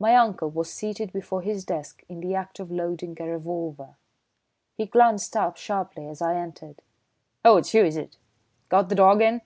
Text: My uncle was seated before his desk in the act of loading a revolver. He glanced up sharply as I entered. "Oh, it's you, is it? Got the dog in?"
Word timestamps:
My 0.00 0.16
uncle 0.16 0.50
was 0.50 0.72
seated 0.72 1.12
before 1.12 1.40
his 1.42 1.64
desk 1.64 2.02
in 2.08 2.18
the 2.18 2.34
act 2.34 2.58
of 2.58 2.72
loading 2.72 3.16
a 3.20 3.26
revolver. 3.28 3.94
He 4.76 4.86
glanced 4.86 5.36
up 5.36 5.56
sharply 5.56 6.04
as 6.08 6.20
I 6.20 6.34
entered. 6.34 6.82
"Oh, 7.44 7.58
it's 7.58 7.72
you, 7.72 7.84
is 7.84 7.96
it? 7.96 8.16
Got 8.70 8.88
the 8.88 8.96
dog 8.96 9.22
in?" 9.22 9.40